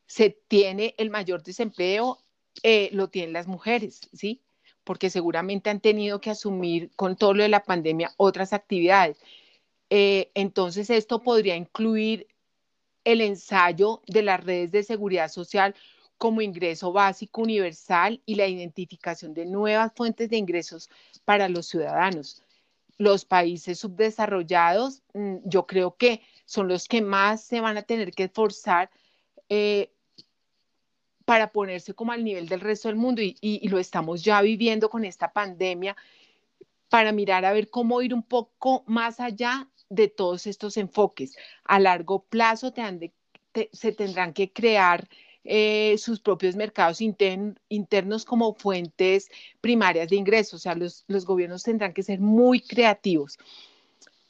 [0.05, 2.19] se tiene el mayor desempleo,
[2.61, 4.39] eh, lo tienen las mujeres, ¿sí?
[4.89, 9.19] Porque seguramente han tenido que asumir con todo lo de la pandemia otras actividades.
[9.91, 12.25] Eh, entonces, esto podría incluir
[13.03, 15.75] el ensayo de las redes de seguridad social
[16.17, 20.89] como ingreso básico universal y la identificación de nuevas fuentes de ingresos
[21.23, 22.41] para los ciudadanos.
[22.97, 28.09] Los países subdesarrollados, mm, yo creo que son los que más se van a tener
[28.09, 28.89] que esforzar
[29.49, 29.91] eh,
[31.29, 35.05] para ponerse como al nivel del resto del mundo y, lo estamos ya viviendo con
[35.05, 35.95] esta pandemia,
[36.89, 41.35] para mirar a ver cómo ir un poco más allá de todos estos enfoques.
[41.65, 42.73] A largo plazo
[43.71, 45.07] se tendrán que crear
[45.43, 49.29] eh, sus propios mercados internos como fuentes
[49.61, 50.55] primarias de ingresos.
[50.55, 53.37] O sea, los, los gobiernos tendrán que ser muy creativos.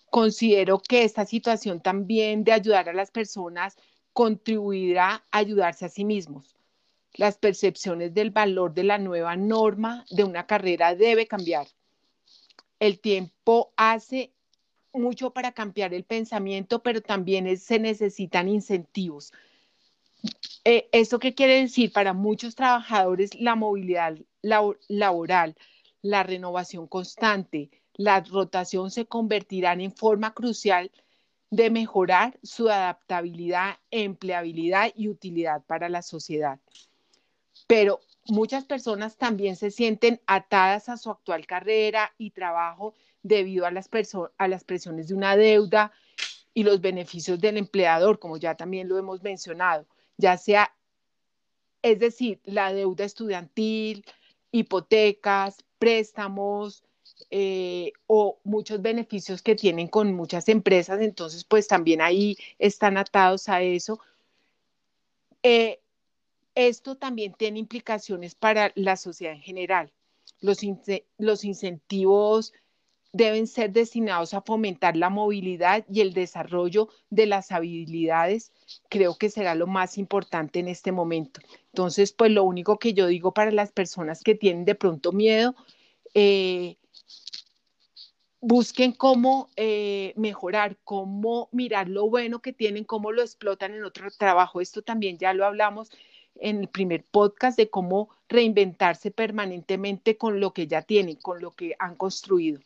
[0.09, 3.77] Considero que esta situación también de ayudar a las personas
[4.11, 6.58] contribuirá a ayudarse a sí mismos.
[7.15, 11.67] Las percepciones del valor de la nueva norma de una carrera debe cambiar.
[12.79, 14.31] El tiempo hace
[14.93, 19.33] mucho para cambiar el pensamiento, pero también se necesitan incentivos.
[20.65, 21.91] Eh, ¿Esto qué quiere decir?
[21.91, 25.55] Para muchos trabajadores, la movilidad laboral,
[26.01, 30.91] la renovación constante, la rotación se convertirán en forma crucial
[31.51, 36.59] de mejorar su adaptabilidad, empleabilidad y utilidad para la sociedad.
[37.69, 43.69] Pero muchas personas también se sienten atadas a su actual carrera y trabajo debido a
[43.69, 45.91] las, presiones de una deuda
[46.55, 49.85] y los beneficios del empleador, como ya también lo hemos mencionado,
[50.17, 50.73] ya sea,
[51.83, 54.03] es decir, la deuda estudiantil,
[54.51, 56.83] hipotecas, préstamos,
[57.29, 63.47] eh, o muchos beneficios que tienen con muchas empresas, entonces pues también ahí están atados
[63.47, 63.99] a eso.
[65.43, 65.79] Eh,
[66.67, 69.91] esto también tiene implicaciones para la sociedad en general.
[70.41, 70.63] Los,
[71.43, 72.53] incentivos
[73.11, 78.51] deben ser destinados a fomentar la movilidad y el desarrollo de las habilidades,
[78.89, 81.41] creo que será lo más importante en este momento.
[81.67, 85.55] Entonces, pues lo único que yo digo para las personas que tienen de pronto miedo,
[86.13, 86.77] eh,
[88.41, 94.09] busquen cómo eh, mejorar, cómo mirar lo bueno que tienen, cómo lo explotan en otro
[94.11, 94.61] trabajo.
[94.61, 95.89] Esto también ya lo hablamos
[96.39, 101.51] en el primer podcast de cómo reinventarse permanentemente con lo que ya tienen, con lo
[101.51, 102.61] que han construido.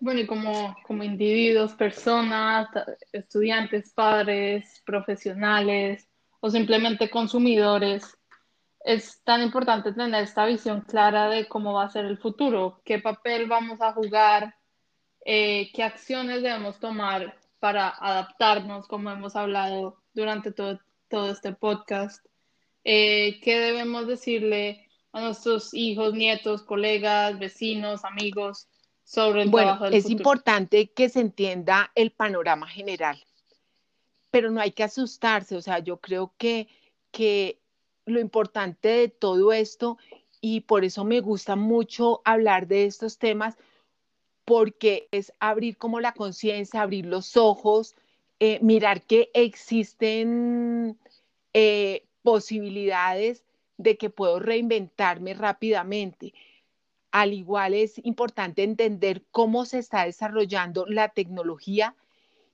[0.00, 2.68] Bueno, y como, como individuos, personas,
[3.12, 6.08] estudiantes, padres, profesionales
[6.40, 8.18] o simplemente consumidores,
[8.80, 12.98] es tan importante tener esta visión clara de cómo va a ser el futuro, qué
[12.98, 14.54] papel vamos a jugar,
[15.24, 22.22] eh, qué acciones debemos tomar para adaptarnos, como hemos hablado durante todo, todo este podcast,
[22.84, 28.68] eh, qué debemos decirle a nuestros hijos, nietos, colegas, vecinos, amigos
[29.02, 33.18] sobre el bueno, trabajo del es importante que se entienda el panorama general,
[34.30, 36.68] pero no hay que asustarse, o sea, yo creo que,
[37.12, 37.62] que
[38.04, 39.96] lo importante de todo esto
[40.42, 43.56] y por eso me gusta mucho hablar de estos temas
[44.44, 47.94] porque es abrir como la conciencia, abrir los ojos,
[48.40, 50.98] eh, mirar que existen
[51.54, 53.44] eh, posibilidades
[53.76, 56.34] de que puedo reinventarme rápidamente.
[57.10, 61.94] Al igual es importante entender cómo se está desarrollando la tecnología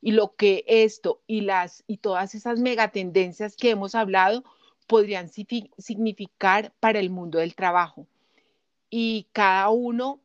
[0.03, 4.45] y lo que esto y las y todas esas megatendencias que hemos hablado
[4.87, 8.07] podrían significar para el mundo del trabajo.
[8.91, 10.21] Y cada uno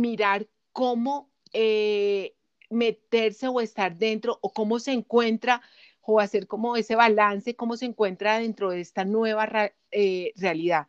[0.00, 2.34] mirar cómo eh,
[2.70, 5.62] meterse o estar dentro o cómo se encuentra
[6.02, 10.86] o hacer como ese balance, cómo se encuentra dentro de esta nueva eh, realidad.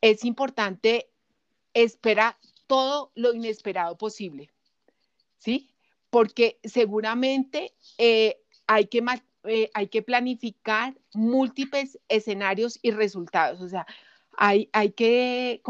[0.00, 1.10] Es importante
[1.74, 2.36] esperar
[2.66, 4.50] todo lo inesperado posible,
[5.38, 5.70] ¿sí?
[6.10, 9.04] Porque seguramente eh, hay que
[9.74, 13.60] hay que planificar múltiples escenarios y resultados.
[13.60, 13.86] O sea,
[14.36, 15.62] hay, hay que,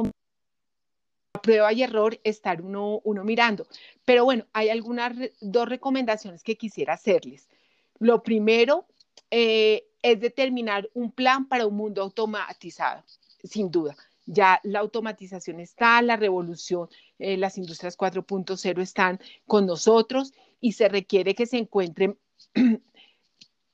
[1.42, 3.66] prueba y error, estar uno, uno mirando.
[4.04, 7.48] Pero bueno, hay algunas dos recomendaciones que quisiera hacerles.
[7.98, 8.86] Lo primero
[9.30, 13.04] eh, es determinar un plan para un mundo automatizado,
[13.44, 13.96] sin duda.
[14.26, 20.88] Ya la automatización está, la revolución, eh, las industrias 4.0 están con nosotros y se
[20.88, 22.18] requiere que se encuentren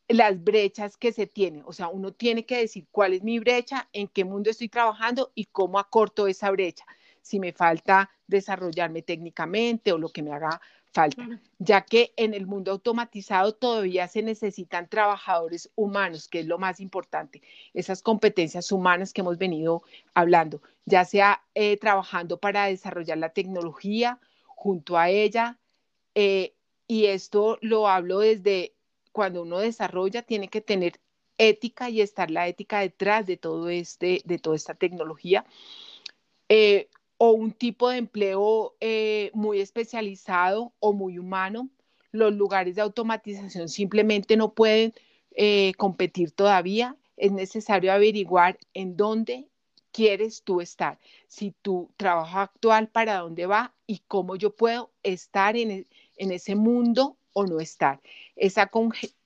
[0.08, 1.62] las brechas que se tienen.
[1.66, 5.32] O sea, uno tiene que decir cuál es mi brecha, en qué mundo estoy trabajando
[5.34, 6.86] y cómo acorto esa brecha.
[7.28, 10.62] Si me falta desarrollarme técnicamente o lo que me haga
[10.92, 16.56] falta, ya que en el mundo automatizado todavía se necesitan trabajadores humanos, que es lo
[16.56, 17.42] más importante,
[17.74, 19.82] esas competencias humanas que hemos venido
[20.14, 25.58] hablando, ya sea eh, trabajando para desarrollar la tecnología junto a ella.
[26.14, 26.54] Eh,
[26.86, 28.72] y esto lo hablo desde
[29.12, 30.98] cuando uno desarrolla, tiene que tener
[31.36, 35.44] ética y estar la ética detrás de todo este, de toda esta tecnología.
[36.48, 41.68] Eh, o un tipo de empleo eh, muy especializado o muy humano,
[42.12, 44.94] los lugares de automatización simplemente no pueden
[45.34, 46.96] eh, competir todavía.
[47.16, 49.48] Es necesario averiguar en dónde
[49.92, 55.56] quieres tú estar, si tu trabajo actual para dónde va y cómo yo puedo estar
[55.56, 58.00] en, e, en ese mundo o no estar.
[58.36, 58.54] Es,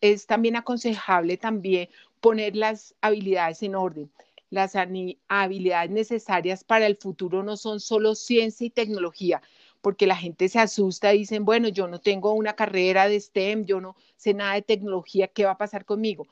[0.00, 1.88] es también aconsejable también
[2.20, 4.10] poner las habilidades en orden.
[4.52, 9.40] Las habilidades necesarias para el futuro no son solo ciencia y tecnología,
[9.80, 13.64] porque la gente se asusta y dicen, bueno, yo no tengo una carrera de STEM,
[13.64, 16.28] yo no sé nada de tecnología, ¿qué va a pasar conmigo?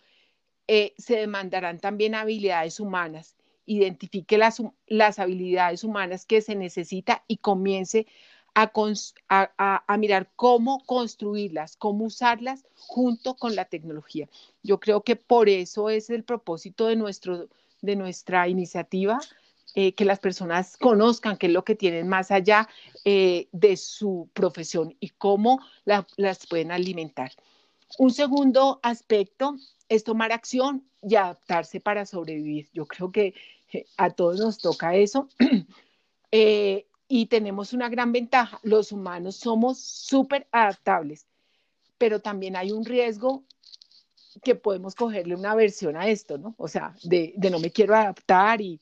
[0.69, 3.37] Eh, se demandarán también habilidades humanas.
[3.65, 8.07] Identifique las, las habilidades humanas que se necesita y comience
[8.55, 14.29] a, mirar cómo construirlas, cómo usarlas junto con la tecnología.
[14.63, 17.49] Yo creo que por eso es el propósito de, nuestro,
[17.83, 19.19] de nuestra iniciativa,
[19.75, 22.69] eh, que las personas conozcan qué es lo que tienen más allá
[23.05, 27.31] eh, de su profesión y cómo las pueden alimentar.
[27.99, 29.57] Un segundo aspecto
[29.89, 32.69] es tomar acción y adaptarse para sobrevivir.
[32.73, 33.35] Yo creo que
[33.73, 35.29] eh, a todos nos toca eso.
[36.33, 41.27] y tenemos una gran ventaja, los humanos somos súper adaptables,
[41.99, 43.45] pero también hay un riesgo
[44.43, 46.55] que podemos cogerle una versión a esto, ¿no?
[46.59, 48.81] O sea, de, no me quiero adaptar y,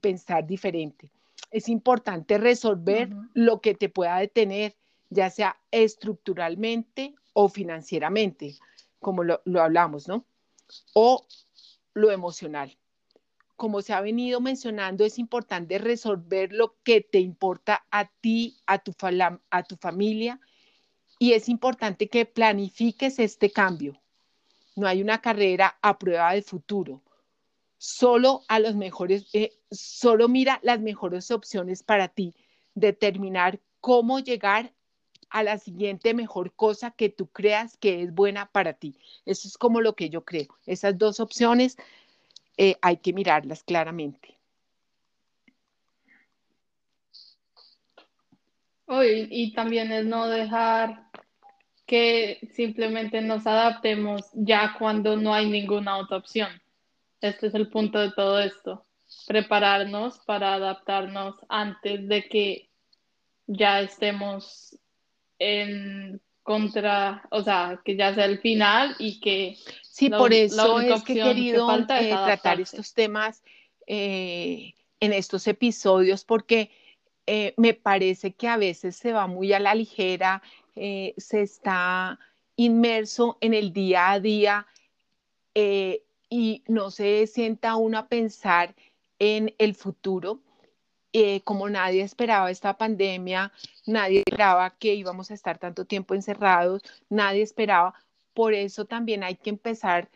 [0.00, 1.10] pensar diferente.
[1.50, 4.76] Es importante resolver lo que te pueda detener,
[5.08, 8.56] ya sea estructuralmente o financieramente,
[9.00, 10.26] como lo, lo hablamos, ¿no?
[10.92, 11.26] O
[11.94, 12.76] lo emocional
[13.58, 18.78] como se ha venido mencionando, es importante resolver lo que te importa a ti, a
[18.78, 18.94] tu,
[19.50, 20.40] a tu familia,
[21.18, 24.00] y es importante que planifiques este cambio.
[24.78, 27.02] No hay una carrera a prueba de futuro.
[27.78, 32.34] Solo a los mejores, eh, solo mira las mejores opciones para ti.
[32.74, 34.72] Determinar cómo llegar
[35.30, 38.96] a la siguiente mejor cosa que tú creas que es buena para ti.
[39.26, 40.56] Eso es como lo que yo creo.
[40.64, 41.76] Esas dos opciones
[42.56, 44.36] eh, hay que mirarlas claramente.
[49.00, 51.07] y también es no dejar
[51.88, 56.50] que simplemente nos adaptemos ya cuando no hay ninguna otra opción.
[57.22, 58.84] Este es el punto de todo esto.
[59.26, 62.68] Prepararnos para adaptarnos antes de que
[63.46, 64.78] ya estemos
[65.38, 69.56] en contra, o sea, que ya sea el final y que...
[69.80, 73.42] Sí, por eso es que he querido eh, tratar estos temas
[73.86, 76.70] eh, en estos episodios, porque
[77.26, 80.42] eh, me parece que a veces se va muy a la ligera,
[81.16, 82.18] se está
[82.56, 84.66] inmerso en el día a día
[85.54, 88.74] y no se sienta uno a pensar
[89.18, 90.40] en el futuro.
[91.12, 93.50] Eh, como nadie esperaba esta pandemia,
[93.86, 97.94] nadie esperaba que íbamos a estar tanto tiempo encerrados, nadie esperaba,
[98.34, 100.10] por eso también hay que empezar,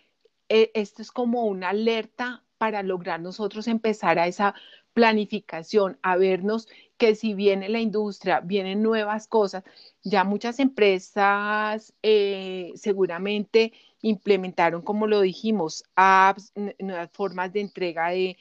[0.51, 4.55] eh, esto es como una alerta para lograr nosotros empezar a esa
[4.93, 9.65] planificación, a vernos que si viene la industria, vienen nuevas cosas,
[10.05, 18.37] ya muchas empresas eh, seguramente implementaron, como lo dijimos, apps, nuevas formas de entrega de,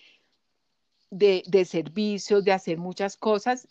[1.09, 3.67] de, servicios, de hacer muchas cosas,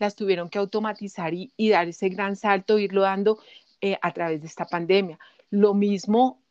[0.00, 3.38] las tuvieron que automatizar y, dar ese gran salto, irlo dando
[3.80, 5.20] eh, a través de esta pandemia.
[5.50, 6.42] Lo mismo,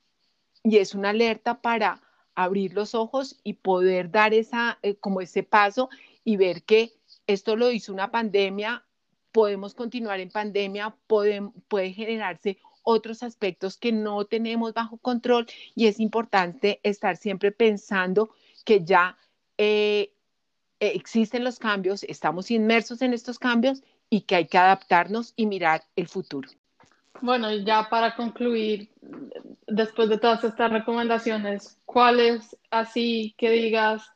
[0.63, 2.01] y es una alerta para
[2.35, 5.89] abrir los ojos y poder dar esa, eh, como ese paso
[6.23, 6.93] y ver que
[7.27, 8.85] esto lo hizo una pandemia,
[9.31, 15.87] podemos continuar en pandemia, puede, puede generarse otros aspectos que no tenemos bajo control y
[15.87, 18.31] es importante estar siempre pensando
[18.65, 19.17] que ya
[19.57, 20.13] eh,
[20.79, 25.83] existen los cambios, estamos inmersos en estos cambios y que hay que adaptarnos y mirar
[25.95, 26.49] el futuro.
[27.21, 28.89] Bueno, ya para concluir,
[29.67, 34.11] después de todas estas recomendaciones, ¿cuáles así que digas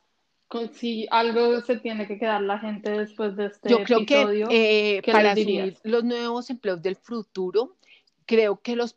[0.72, 5.02] si algo se tiene que quedar la gente después de este Yo creo que eh,
[5.10, 7.76] para asumir los nuevos empleos del futuro,
[8.26, 8.96] creo que los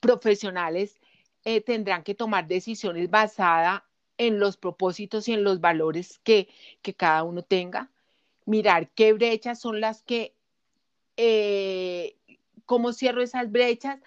[0.00, 0.98] profesionales
[1.44, 3.82] eh, tendrán que tomar decisiones basadas
[4.18, 6.48] en los propósitos y en los valores que,
[6.96, 7.90] cada uno tenga,
[8.46, 10.34] mirar qué brechas son las que,
[11.16, 12.15] eh,
[12.66, 13.98] cómo cierro esas brechas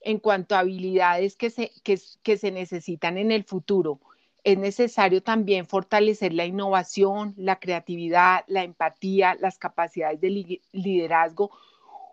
[0.00, 4.00] en cuanto a habilidades que se, que, se necesitan en el futuro.
[4.42, 11.50] Es necesario también fortalecer la innovación, la creatividad, la empatía, las capacidades de liderazgo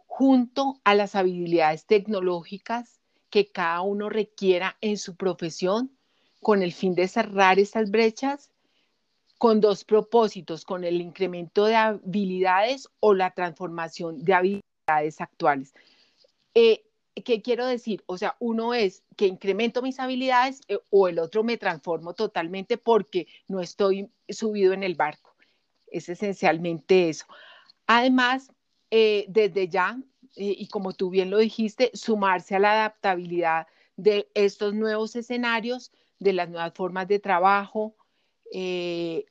[0.08, 5.92] junto a las habilidades tecnológicas que cada uno requiera en su profesión
[6.42, 8.52] con el fin de cerrar estas brechas
[9.38, 14.71] con dos propósitos, con el incremento de habilidades o la transformación de habilidades
[15.20, 15.74] actuales.
[16.54, 16.84] Eh,
[17.26, 18.04] ¿Qué quiero decir?
[18.06, 22.78] O sea, uno es que incremento mis habilidades eh, o el otro me transformo totalmente
[22.78, 25.36] porque no estoy subido en el barco.
[25.88, 27.26] Es esencialmente eso.
[27.86, 28.52] Además,
[28.92, 30.00] eh, desde ya,
[30.36, 33.68] y como tú bien lo dijiste, sumarse a la adaptabilidad
[33.98, 37.96] de estos nuevos escenarios, de las nuevas formas de trabajo,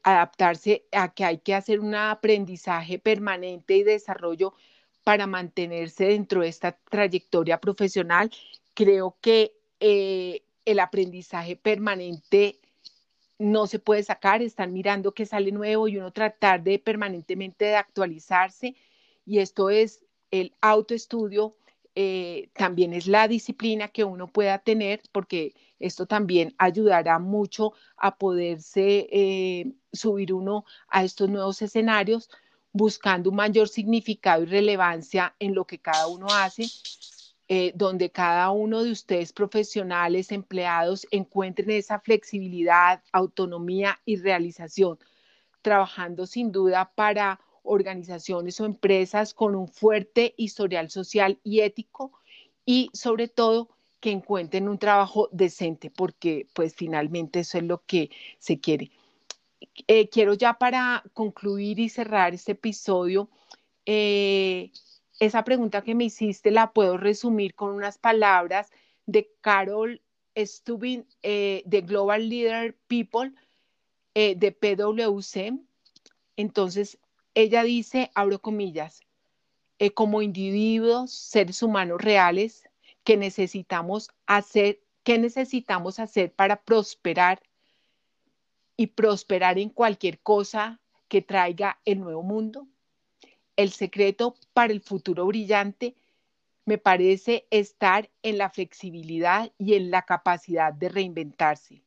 [0.02, 4.54] adaptarse a que hay que hacer un aprendizaje permanente y desarrollo
[5.11, 8.30] para mantenerse dentro de esta trayectoria profesional.
[8.74, 12.61] Creo que eh, el aprendizaje permanente
[13.36, 17.74] no se puede sacar, están mirando qué sale nuevo y uno tratar de permanentemente de
[17.74, 18.76] actualizarse.
[19.26, 21.56] Y esto es el autoestudio,
[21.96, 28.14] eh, también es la disciplina que uno pueda tener, porque esto también ayudará mucho a
[28.16, 32.30] poderse eh, subir uno a estos nuevos escenarios,
[32.72, 36.66] buscando un mayor significado y relevancia en lo que cada uno hace,
[37.48, 44.98] eh, donde cada uno de ustedes profesionales, empleados, encuentren esa flexibilidad, autonomía y realización,
[45.62, 52.12] trabajando sin duda para organizaciones o empresas con un fuerte historial social y ético
[52.64, 53.68] y sobre todo
[54.00, 58.90] que encuentren un trabajo decente, porque pues finalmente eso es lo que se quiere.
[59.86, 63.28] Eh, quiero ya para concluir y cerrar este episodio,
[63.86, 64.72] eh,
[65.18, 68.70] esa pregunta que me hiciste la puedo resumir con unas palabras
[69.06, 70.00] de Carol
[70.36, 73.32] Stubin eh, de Global Leader People
[74.14, 75.58] de PwC.
[76.36, 76.98] Entonces,
[77.34, 79.00] ella dice, abro comillas,
[79.94, 82.68] como individuos, seres humanos reales,
[83.04, 87.40] que necesitamos hacer, ¿qué necesitamos hacer para prosperar
[88.81, 92.66] y prosperar en cualquier cosa que traiga el nuevo mundo?
[93.55, 95.95] El secreto para el futuro brillante
[96.64, 101.83] me parece estar en la flexibilidad y en la capacidad de reinventarse.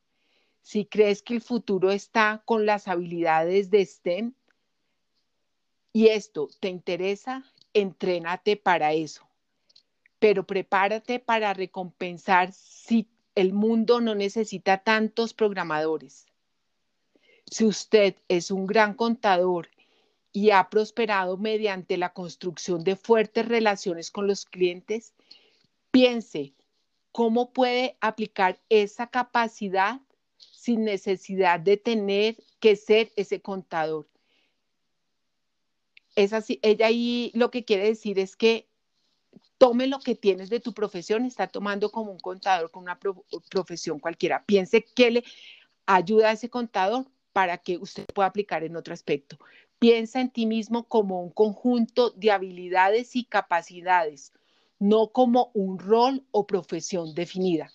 [0.62, 4.32] Si crees que el futuro está con las habilidades de STEM
[5.92, 7.42] y esto te interesa,
[7.72, 9.26] entrénate para eso.
[10.20, 16.28] Pero prepárate para recompensar si el mundo no necesita tantos programadores.
[17.50, 19.68] Si usted es un gran contador
[20.32, 25.14] y ha prosperado mediante la construcción de fuertes relaciones con los clientes,
[25.90, 26.54] piense
[27.12, 30.00] cómo puede aplicar esa capacidad
[30.36, 34.08] sin necesidad de tener que ser ese contador.
[36.16, 38.68] Es así, ella ahí lo que quiere decir es que
[39.58, 42.98] tome lo que tienes de tu profesión, está tomando como un contador con una
[43.50, 44.44] profesión cualquiera.
[44.44, 45.24] Piense qué le
[45.86, 49.36] ayuda a ese contador para que usted pueda aplicar en otro aspecto.
[49.80, 54.32] Piensa en ti mismo como un conjunto de habilidades y capacidades,
[54.78, 57.72] no como un rol o profesión definida.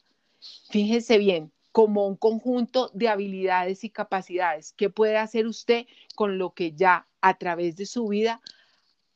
[0.70, 4.72] Fíjese bien, como un conjunto de habilidades y capacidades.
[4.78, 5.86] ¿Qué puede hacer usted
[6.16, 8.42] con lo que ya a través de su vida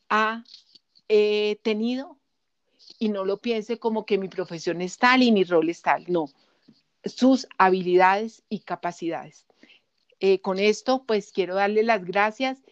[0.09, 0.43] ha
[1.07, 2.17] eh, tenido?
[2.99, 6.03] Y no lo piense como que mi profesión es tal y mi rol es tal.
[6.09, 6.25] No,
[7.05, 9.45] sus habilidades y capacidades.
[10.25, 12.63] Eh, con esto, pues quiero darle las gracias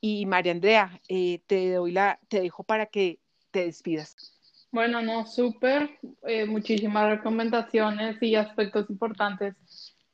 [0.00, 3.18] y María Andrea, eh, te doy la, te dejo para que
[3.50, 4.14] te despidas.
[4.70, 9.56] Bueno, no, súper, eh, muchísimas recomendaciones y aspectos importantes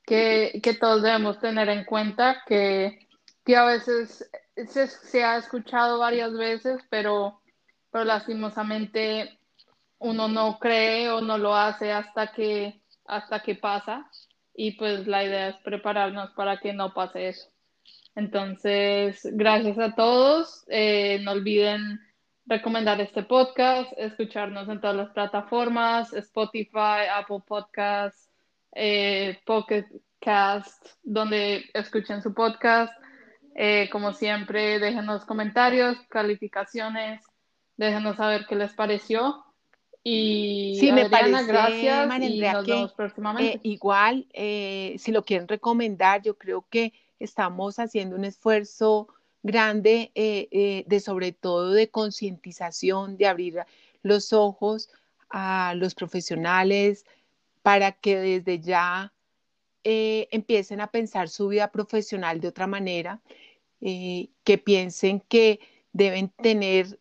[0.07, 3.07] que, que, todos debemos tener en cuenta, que,
[3.45, 7.43] que a veces se, se, ha escuchado varias veces, pero,
[7.91, 9.37] pero lastimosamente
[9.99, 14.09] uno no cree o no lo hace hasta que, hasta que pasa
[14.57, 17.47] y pues la idea es prepararnos para que no pase eso.
[18.15, 20.65] Entonces, gracias a todos.
[20.67, 22.01] Eh, no olviden
[22.47, 28.31] recomendar este podcast, escucharnos en todas las plataformas, Spotify, Apple Podcasts,
[28.73, 29.85] eh, Pocket
[30.19, 32.91] Cast, donde escuchen su podcast.
[33.53, 37.21] Eh, como siempre, déjenos comentarios, calificaciones,
[37.75, 39.43] déjenos saber qué les pareció.
[40.09, 43.55] Y sí, me parece, gracias y nos vemos próximamente.
[43.55, 49.09] Eh, igual, eh, si lo quieren recomendar, yo creo que estamos haciendo un esfuerzo
[49.43, 53.59] grande eh, de sobre todo de concientización, de abrir
[54.01, 54.89] los ojos
[55.29, 57.05] a los profesionales
[57.61, 59.11] para que desde ya
[59.83, 63.19] empiecen a pensar su vida profesional de otra manera,
[63.81, 65.59] que piensen que
[65.91, 66.97] deben tener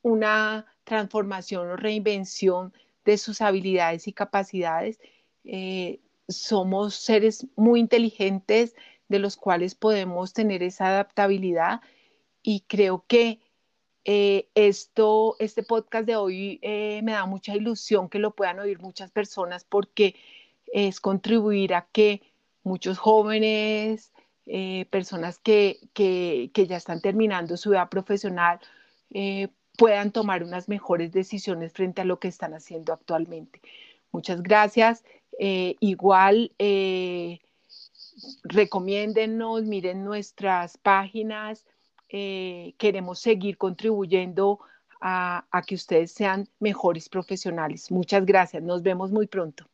[0.00, 2.72] una transformación o reinvención
[3.04, 5.00] de sus habilidades y capacidades.
[5.44, 8.74] Eh, somos seres muy inteligentes
[9.08, 11.80] de los cuales podemos tener esa adaptabilidad
[12.42, 13.40] y creo que
[14.04, 18.80] eh, esto, este podcast de hoy eh, me da mucha ilusión que lo puedan oír
[18.80, 20.14] muchas personas porque
[20.72, 22.22] es contribuir a que
[22.62, 24.12] muchos jóvenes,
[24.90, 28.58] personas que, que, que, ya están terminando su vida profesional,
[29.80, 33.62] puedan tomar unas mejores decisiones frente a lo que están haciendo actualmente.
[34.12, 35.02] Muchas gracias.
[35.38, 36.52] igual,
[38.42, 41.64] recomiéndennos, miren nuestras páginas.
[42.10, 44.60] Eh, queremos seguir contribuyendo
[45.00, 47.90] a que ustedes sean mejores profesionales.
[47.90, 48.62] Muchas gracias.
[48.62, 49.64] Nos vemos muy pronto.